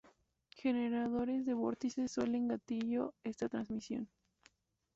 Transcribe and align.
Generadores 0.57 1.45
de 1.45 1.53
vórtices 1.53 2.11
suelen 2.11 2.47
gatillo 2.47 3.13
esta 3.23 3.47
transición. 3.49 4.09